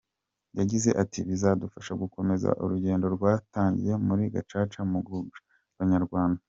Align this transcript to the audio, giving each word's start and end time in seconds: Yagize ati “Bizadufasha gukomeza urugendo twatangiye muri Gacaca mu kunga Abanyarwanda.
Yagize 0.59 0.89
ati 1.03 1.19
“Bizadufasha 1.29 1.93
gukomeza 2.01 2.49
urugendo 2.63 3.05
twatangiye 3.15 3.93
muri 4.07 4.23
Gacaca 4.33 4.81
mu 4.91 4.99
kunga 5.07 5.37
Abanyarwanda. 5.75 6.39